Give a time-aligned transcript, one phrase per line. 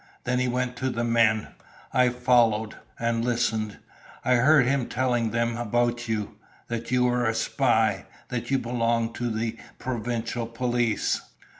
[0.23, 1.49] Then he went to the men.
[1.93, 3.77] I followed and listened.
[4.25, 6.37] I heard him telling them about you
[6.69, 11.21] that you were a spy that you belonged to the provincial police...."